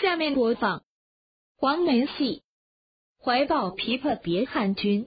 [0.00, 0.82] 下面播放
[1.58, 2.42] 黄梅戏
[3.22, 5.04] 《怀抱琵琶别汉军》。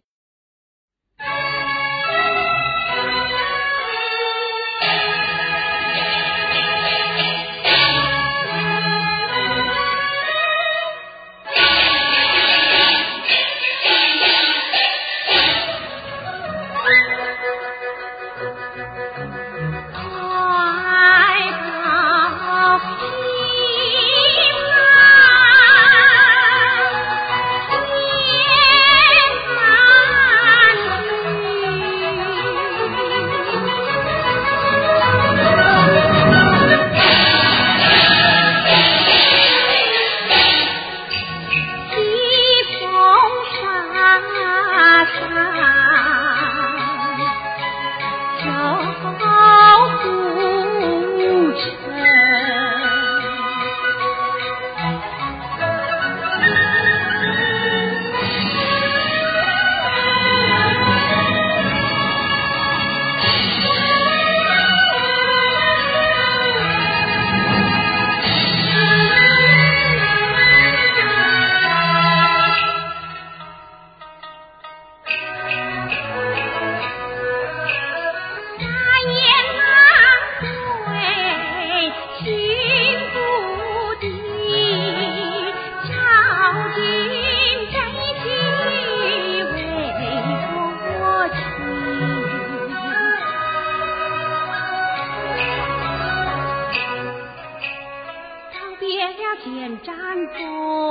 [100.14, 100.83] 难过。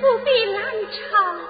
[0.00, 1.43] 不必难唱